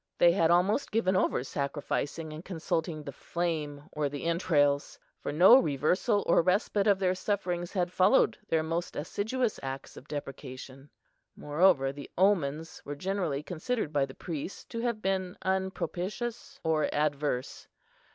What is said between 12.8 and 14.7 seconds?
were generally considered by the priests